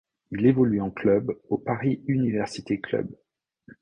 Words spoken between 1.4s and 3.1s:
au Paris Université Club.